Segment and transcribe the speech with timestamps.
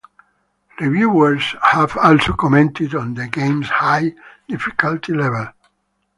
[0.79, 4.15] Reviewers have also commented on the game's high
[4.47, 5.49] difficulty level.